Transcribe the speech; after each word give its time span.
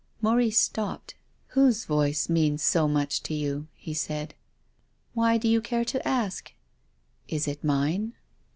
Maurice 0.19 0.57
stopped. 0.59 1.13
"Whose 1.49 1.85
voice 1.85 2.27
means 2.27 2.63
so 2.63 2.87
much 2.87 3.21
to 3.21 3.35
you?" 3.35 3.67
he 3.75 3.93
said. 3.93 4.33
"Why 5.13 5.37
do 5.37 5.47
you 5.47 5.61
care 5.61 5.85
to 5.85 6.07
ask?"" 6.07 6.53
Is 7.27 7.47
it 7.47 7.63
mine 7.63 8.13